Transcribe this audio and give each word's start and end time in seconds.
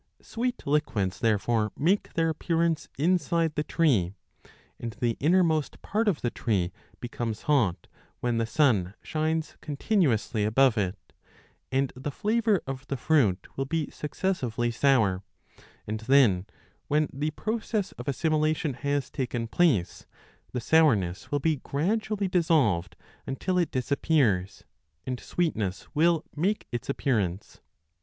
Sweet 0.23 0.65
liquids 0.65 1.19
therefore 1.19 1.71
make 1.77 2.13
their 2.13 2.29
appearance 2.29 2.89
inside 2.97 3.53
the 3.53 3.61
tree, 3.63 4.15
and 4.79 4.93
the 4.93 5.15
innermost 5.19 5.79
part 5.83 6.07
of 6.07 6.21
the 6.21 6.31
tree 6.31 6.71
becomes 6.99 7.43
hot 7.43 7.85
when 8.19 8.39
the 8.39 8.47
sun 8.47 8.95
shines 9.03 9.57
continuously 9.61 10.43
above 10.43 10.75
it, 10.75 10.97
and 11.71 11.93
the 11.95 12.09
flavour 12.09 12.63
of 12.65 12.87
the 12.87 12.97
fruit 12.97 13.47
will 13.55 13.65
be 13.65 13.85
5 13.85 13.93
successively 13.93 14.71
sour, 14.71 15.21
and 15.85 15.99
then, 15.99 16.47
when 16.87 17.07
the 17.13 17.29
process 17.29 17.91
of 17.91 18.07
assimilation 18.07 18.73
has 18.73 19.07
taken 19.11 19.47
place, 19.47 20.07
the 20.51 20.59
sourness 20.59 21.29
will 21.31 21.37
be 21.39 21.57
gradually 21.57 22.27
dissolved 22.27 22.95
until 23.27 23.55
it 23.59 23.69
disappears, 23.69 24.63
and 25.05 25.19
sweetness 25.19 25.89
will 25.93 26.23
make 26.35 26.65
its 26.71 26.89
appearance. 26.89 27.61